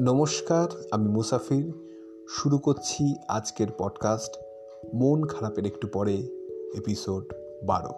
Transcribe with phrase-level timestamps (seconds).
[0.00, 1.72] নমস্কার, আমি মুসাফির।
[2.28, 4.38] শুরু করছি আজকের পডকাস্ট
[4.94, 6.14] মন খারাপের একটু পরে
[6.74, 7.34] এপিসোড
[7.66, 7.90] বারো।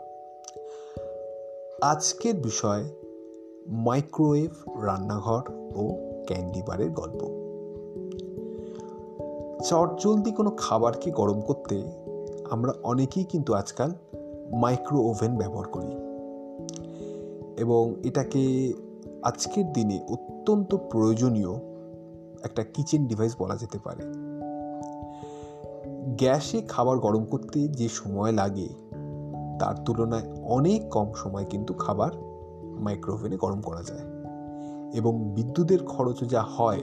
[1.83, 2.85] আজকের বিষয়
[3.67, 5.43] মাইক্রোওয়েভ রান্নাঘর
[5.77, 5.89] ও
[6.27, 7.23] ক্যান্ডি বারের গল্প।
[9.65, 11.83] চটজলদি কোনো খাবারকে গরম করতে
[12.51, 13.93] আমরা অনেকেই কিন্তু আজকাল
[14.61, 15.93] মাইক্রো ওভেন ব্যবহার করি।
[17.57, 18.73] এবং এটাকে
[19.23, 21.72] আজকের দিনে অত্যন্ত প্রয়োজনীয়
[22.45, 24.05] একটা কিচেন ডিভাইস বলা যেতে পারে।
[26.17, 28.69] গ্যাসে খাবার গরম করতে যে সময় লাগে,
[29.61, 32.11] তার তুলনায় অনেক কম সময় কিন্তু খাবার
[32.65, 34.01] মাইক্রোওভেনে গরম করা যায়।
[34.95, 36.81] এবং বিদ্যুতের খরচও যা হয়,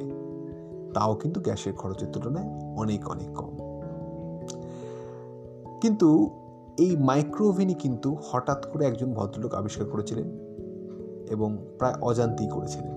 [0.93, 3.57] তাও কিন্তু গ্যাসের খরচের তুলনায় অনেক অনেক কম।
[5.81, 6.29] কিন্তু
[6.77, 10.29] এই মাইক্রোওভেনই কিন্তু হঠাৎ করে একজন ভদ্রলোক আবিষ্কার করেছিলেন
[11.29, 12.91] এবং প্রায় অজান্তেই করেছিলেন।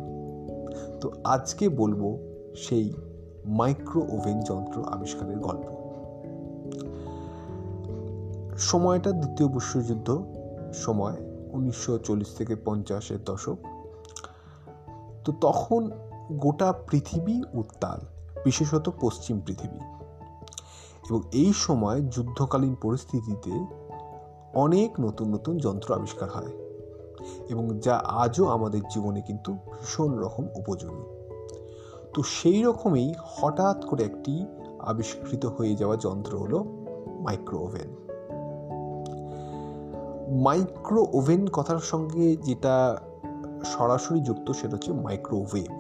[1.00, 2.95] তো আজকে বলব সেই
[3.45, 5.83] মাইক্রো ওভেন যন্ত্র আবিষ্কারের গল্প।
[8.58, 10.25] সময়টা দ্বিতীয় বিশ্বযুদ্ধ,
[10.73, 11.17] সময়
[11.53, 13.56] উনিশশো চল্লিশ থেকে পঞ্চাশের দশক।
[15.25, 15.91] তো তখন
[16.33, 18.00] গোটা পৃথিবী উত্তাল,
[18.45, 19.78] বিশেষত পশ্চিম পৃথিবী।
[21.11, 23.67] এবং এই সময় যুদ্ধকালীন পরিস্থিতিতে
[24.55, 26.53] অনেক নতুন নতুন যন্ত্র আবিষ্কার হয়।
[27.48, 31.21] এবং যা আজও আমাদের জীবনে কিন্তু ভীষণ রকম উপযোগী।
[32.14, 34.46] তো সেই রকমই হঠাৎ করে একটি
[34.78, 36.64] আবিষ্কৃত হয়ে যাওয়া যন্ত্র হলো
[37.20, 37.96] মাইক্রো ওভেন
[40.42, 42.98] মাইক্রো ওভেন কথার সঙ্গে যেটা
[43.64, 45.72] সরাসরি যুক্ত সেটা হচ্ছে মাইক্রোওয়েভ।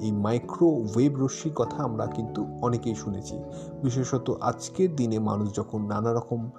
[0.00, 3.38] এই মাইক্রোওয়েভ রশ্মির কথা আমরা কিন্তু অনেকেই শুনেছি।
[3.82, 6.50] বিশেষত আজকের দিনে মানুষ যখন নানা রকম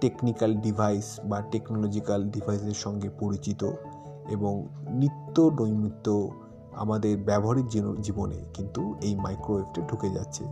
[0.00, 3.70] টেকনিক্যাল ডিভাইস বা টেকনোলজিক্যাল ডিভাইসের সঙ্গে পরিচিত
[4.28, 6.30] এবং নিত্য নৈমিত্য
[6.76, 7.66] আমাদের ব্যবহারিক
[8.02, 10.44] জীবনে কিন্তু এই মাইক্রোওয়েভটা ঢুকে যাচ্ছে।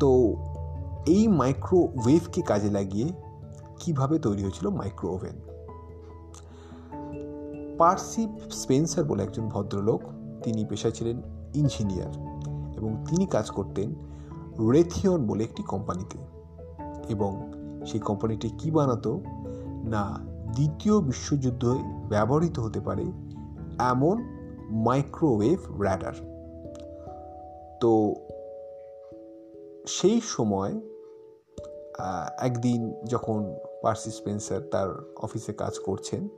[0.00, 0.36] তো
[1.06, 3.12] এই মাইক্রোওয়েভকে কাজে লাগিয়ে
[3.78, 5.52] কীভাবে তৈরি হয়েছিল মাইক্রো ওভেন
[7.78, 10.00] পার্সি স্পেন্সার বলে একজন ভদ্রলোক,
[10.42, 11.22] তিনি পেশায় ছিলেন
[11.54, 12.12] ইঞ্জিনিয়ার
[12.76, 13.94] এবং তিনি কাজ করতেন
[14.70, 16.18] রেথিয়ন বলে একটি কোম্পানিতে।
[17.08, 17.52] এবং
[17.86, 19.20] সেই কোম্পানিটি কি বানাতো?
[19.84, 20.18] না,
[20.52, 21.68] দ্বিতীয় বিশ্বযুদ্ধে
[22.08, 23.04] ব্যবহৃত হতে পারে
[23.78, 24.31] এমন
[24.72, 26.12] মাইক্রোওয়েভ র্যাডার
[27.80, 28.14] তো
[29.86, 30.80] সেই সময়
[32.38, 36.28] একদিন যখন পার্সি স্পেন্সার তার অফিসে কাজ করছেন,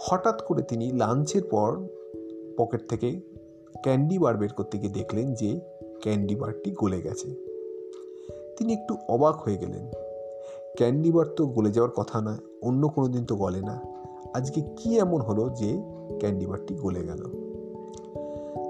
[0.00, 1.88] হঠাৎ করে তিনি লাঞ্চের পর
[2.58, 3.20] পকেট থেকে
[3.82, 5.60] ক্যান্ডি বার বের করতে গিয়ে দেখলেন যে
[6.02, 7.28] ক্যান্ডি বারটি গলে গেছে।
[8.56, 9.90] তিনি একটু অবাক হয়ে গেলেন।
[10.76, 13.93] ক্যান্ডি বার তো গলে যাওয়ার কথা নয়, অন্য কোনো দিন তো গলে না।
[14.34, 15.82] আজকে কি এমন হলো যে
[16.18, 17.22] ক্যান্ডি বারটি গলে গেল?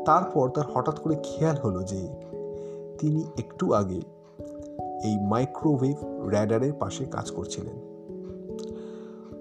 [0.05, 2.09] তারপর তার হঠাৎ করে খেয়াল হলো যে
[2.99, 4.01] তিনি একটু আগে
[5.05, 5.97] এই মাইক্রোওয়েভ
[6.29, 7.77] র্যাডারের পাশে কাজ করছিলেন।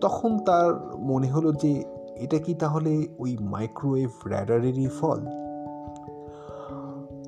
[0.02, 1.84] তখন তার মনে হলো যে
[2.16, 5.20] এটা কি তাহলে ওই মাইক্রোওয়েভ র্যাডারেরই ফল?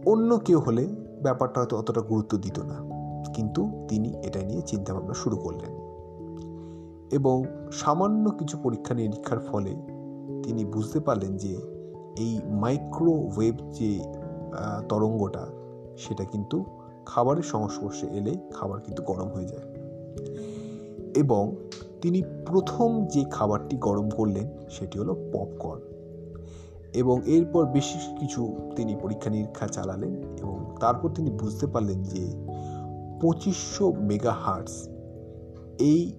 [0.06, 0.88] অন্য কেউ হলে
[1.22, 2.78] ব্যাপারটা হয়তো অতটা গুরুত্ব দিত না,
[3.34, 5.85] কিন্তু তিনি এটা নিয়ে চিন্তাভাবনা শুরু করলেন।
[7.12, 9.70] এবং সামান্য কিছু পরীক্ষা নিরীক্ষার ফলে
[10.44, 11.58] তিনি বুঝতে পারলেন যে
[12.18, 14.00] এই মাইক্রোওয়েভ যে
[14.90, 15.48] তরঙ্গটা,
[15.98, 16.66] সেটা কিন্তু
[17.06, 19.68] খাবারের সংস্পর্শে এলে খাবার কিন্তু গরম হয়ে যায়।
[21.16, 21.56] এবং
[22.02, 25.82] তিনি প্রথম যে খাবারটি গরম করলেন, সেটি হলো পপকর্ন
[26.94, 32.32] এবং এরপর বেশ কিছু তিনি পরীক্ষা নিরীক্ষা চালালেন এবং তারপর তিনি বুঝতে পারলেন যে
[33.22, 34.90] পঁচিশশো মেগা হার্টস
[35.80, 36.14] এই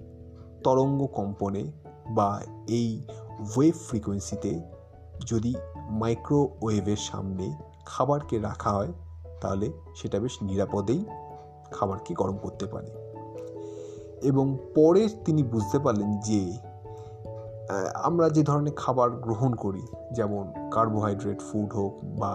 [0.67, 1.65] তরঙ্গ কম্পনে
[2.11, 3.03] বা এই
[3.57, 4.53] ওয়েভ ফ্রিকোয়েন্সিতে
[5.27, 5.55] যদি
[5.91, 7.47] মাইক্রোওয়েভের সামনে
[7.87, 8.93] খাবারকে রাখা হয়,
[9.41, 11.05] তাহলে সেটা বেশ নিরাপদেই
[11.73, 12.91] খাবারকে গরম করতে পারে।
[14.23, 16.43] এবং পরে তিনি বুঝতে পারলেন যে
[18.03, 19.83] আমরা যে ধরনের খাবার গ্রহণ করি,
[20.13, 22.33] যেমন কার্বোহাইড্রেট ফুড হোক বা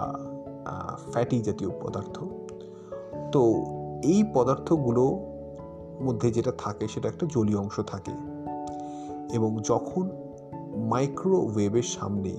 [1.11, 2.15] ফ্যাটি জাতীয় পদার্থ,
[3.31, 3.41] তো
[4.03, 5.30] এই পদার্থগুলো
[6.01, 8.11] মধ্যে যেটা থাকে সেটা একটা জলীয় অংশ থাকে।
[9.33, 10.09] এবং যখন
[10.77, 12.29] মাইক্রোওয়েভের সামনে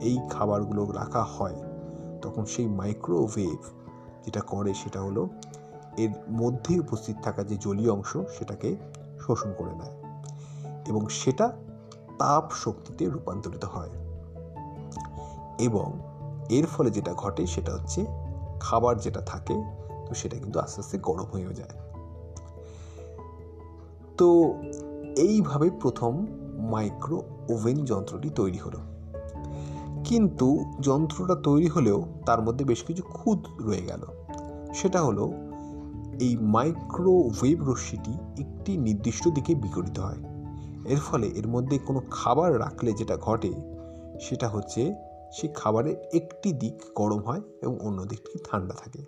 [0.00, 1.56] এই খাবারগুলো রাখা হয়,
[2.22, 3.58] তখন সেই মাইক্রোওয়েভ
[4.24, 5.28] যেটা করে সেটা হলো
[5.96, 8.76] এর মধ্যে উপস্থিত থাকা যে জলীয় অংশ সেটাকে
[9.20, 10.22] শোষণ করে নেয়
[10.86, 11.52] এবং সেটা
[12.18, 13.90] তাপ শক্তিতে রূপান্তরিত হয়।
[15.58, 15.98] এবং
[16.48, 18.06] এর ফলে যেটা ঘটে সেটা হচ্ছে
[18.60, 19.54] খাবার যেটা থাকে,
[20.08, 21.87] তো সেটা কিন্তু আস্তে আস্তে গরম হয়ে যায়।
[24.18, 24.54] তো
[25.16, 26.26] এইভাবে প্রথম
[26.70, 28.78] মাইক্রো ওভেন যন্ত্রটি তৈরি হলো।
[30.04, 34.00] কিন্তু যন্ত্রটা তৈরি হলেও তার মধ্যে বেশ কিছু খুদ রয়ে গেল।
[34.74, 35.32] সেটা হলো
[36.20, 40.16] এই মাইক্রোওয়েভ রশ্মিটি একটি নির্দিষ্ট দিকে বিকরিত হয়।
[40.84, 43.52] এর ফলে এর মধ্যে কোনো খাবার রাখলে যেটা ঘটে,
[44.20, 44.94] সেটা হচ্ছে
[45.32, 49.02] সেই খাবারের একটি দিক গরম হয় এবং অন্য দিকটি ঠান্ডা থাকে।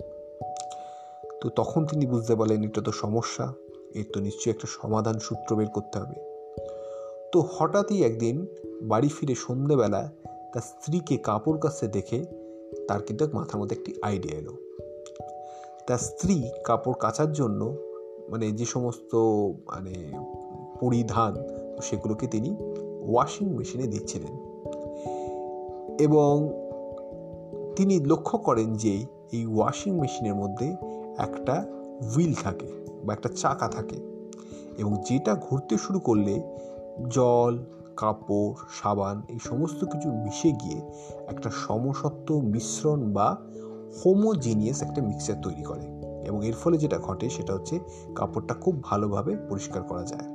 [1.41, 3.53] তো তখন তিনি বুঝতে পারলেন এটা তো সমস্যা।
[3.95, 6.15] এর তো নিশ্চয়ই একটা সমাধান সূত্র বের করতে হবে।
[7.33, 8.47] তো হঠাৎই একদিন
[8.83, 10.13] বাড়ি ফিরে সন্ধেবেলা
[10.53, 12.25] তার স্ত্রীকে কাপড় কাছে দেখে
[12.89, 14.53] তার কিন্তু মাথার মধ্যে একটি আইডিয়া এলো।
[15.87, 17.77] তার স্ত্রী কাপড় কাচার জন্য
[18.29, 19.15] মানে যে সমস্ত
[19.67, 20.13] মানে
[20.81, 21.37] পরিধান
[21.83, 22.57] সেগুলোকে তিনি
[23.09, 24.35] ওয়াশিং মেশিনে দিচ্ছিলেন।
[26.01, 26.51] এবং
[27.77, 30.77] তিনি লক্ষ্য করেন যে এই ওয়াশিং মেশিনের মধ্যে
[31.19, 31.67] একটা
[32.15, 33.97] হুইল থাকে। বা একটা চাকা থাকে
[34.79, 36.43] এবং যেটা ঘুরতে শুরু করলে
[37.09, 37.65] জল,
[37.97, 40.81] কাপড়, সাবান এই সমস্ত কিছু মিশে গিয়ে
[41.27, 43.37] একটা সমসত্ব মিশ্রণ বা
[44.05, 45.81] হোমোজিনিয়াস একটা মিক্সচার তৈরি করে
[46.27, 47.81] এবং এর ফলে যেটা ঘটে সেটা হচ্ছে
[48.15, 50.29] কাপড়টা খুব ভালোভাবে পরিষ্কার করা যায়।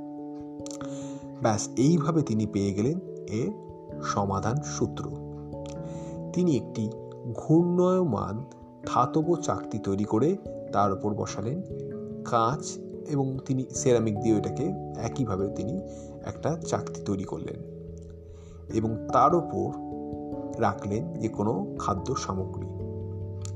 [1.41, 3.51] ব্যাস, এইভাবে তিনি পেয়ে গেলেন এর
[4.03, 5.09] সমাধান সূত্র।
[6.33, 6.89] তিনি একটি
[7.33, 8.43] ঘূর্ণয়মান
[8.85, 10.37] ধাতব চাকতি তৈরি করে
[10.73, 11.61] তার উপর বসালেন
[12.25, 12.77] কাঁচ
[13.07, 15.81] এবং তিনি সেরামিক দিয়ে এটাকে একইভাবে তিনি
[16.25, 17.75] একটা চাকতি তৈরি করলেন
[18.73, 19.71] এবং তার ওপর
[20.61, 22.67] রাখলেন যে কোনো খাদ্য সামগ্রী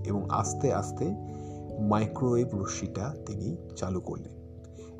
[0.10, 1.16] এবং আস্তে আস্তে
[1.80, 4.32] মাইক্রোওয়েভ রশ্মিটা তিনি চালু করলেন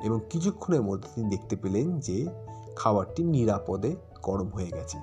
[0.04, 2.26] এবং কিছুক্ষণের মধ্যে তিনি দেখতে পেলেন যে
[2.76, 4.98] খাবারটি নিরাপদে গরম হয়ে গেছে।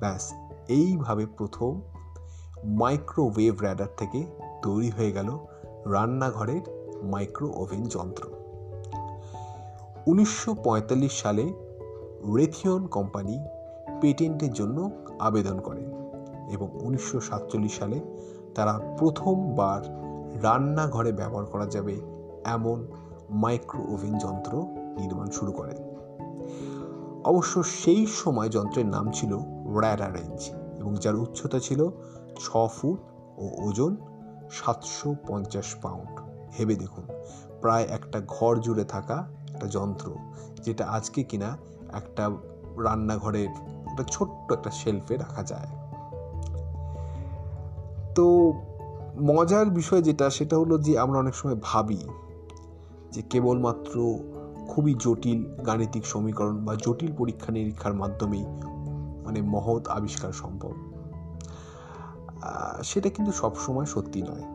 [0.00, 0.32] ব্যাস,
[0.68, 1.80] এইভাবে প্রথম
[2.64, 4.24] মাইক্রোওয়েভ র্যাডার থেকে
[4.62, 5.38] তৈরি হয়ে গেল
[5.86, 8.24] রান্নাঘরের মাইক্রো ওভেন যন্ত্র।
[10.06, 11.52] উনিশশো পঁয়তাল্লিশ সালে
[12.36, 13.44] রেথিয়ন কোম্পানি
[14.00, 15.80] পেটেন্টের জন্য আবেদন করে
[16.50, 18.00] এবং উনিশশো সাতচল্লিশ সালে
[18.54, 19.80] তারা প্রথমবার
[20.42, 22.00] রান্নাঘরে ব্যবহার করা যাবে
[22.44, 22.86] এমন
[23.30, 24.52] মাইক্রো ওভেন যন্ত্র
[24.98, 25.76] নির্মাণ শুরু করেন
[27.24, 29.38] অবশ্য সেই সময় যন্ত্রের নাম ছিল
[29.80, 31.90] র্যাডা রেঞ্জ এবং যার উচ্চতা ছিল
[32.36, 32.98] ছ ফুট
[33.38, 33.96] ও ওজন
[34.50, 36.23] সাতশো পঞ্চাশ পাউন্ড।
[36.58, 37.04] ভেবে দেখুন।
[37.60, 40.14] প্রায় একটা ঘর জুড়ে থাকা একটা যন্ত্র,
[40.64, 41.56] যেটা আজকে কিনা
[41.92, 42.30] একটা
[42.84, 43.48] রান্নাঘরের
[43.90, 45.68] একটা ছোট্ট একটা শেলফে রাখা যায়।
[48.14, 48.52] তো
[49.22, 51.98] মজার বিষয় যেটা, সেটা হলো যে আমরা অনেক সময় ভাবি
[53.12, 54.18] যে কেবলমাত্র
[54.68, 58.44] খুবই জটিল গাণিতিক সমীকরণ বা জটিল পরীক্ষা নিরীক্ষার মাধ্যমেই
[59.24, 60.72] মানে মহৎ আবিষ্কার সম্ভব।
[62.82, 64.53] সেটা কিন্তু সবসময় সত্যি নয়।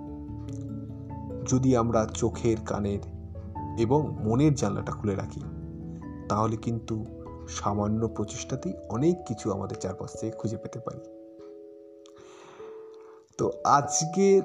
[1.49, 2.99] যদি আমরা চোখের, কানের
[3.79, 5.41] এবং মনের জানলাটা খুলে রাখি,
[6.29, 7.05] তাহলে কিন্তু
[7.47, 10.99] সামান্য প্রচেষ্টাতেই অনেক কিছু আমাদের চারপাশ থেকে খুঁজে পেতে পারি।
[13.37, 14.41] তো আজকের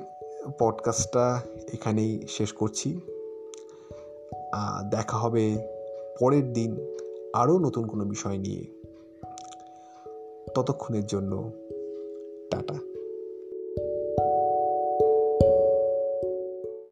[0.59, 1.41] পডকাস্টটা
[1.73, 3.01] এখানেই শেষ করছি।
[4.91, 5.67] দেখা হবে
[6.21, 6.77] পরের দিন
[7.35, 8.67] আরও নতুন কোনো বিষয় নিয়ে।
[10.55, 11.53] ততক্ষণের জন্য
[12.51, 12.75] টাটা।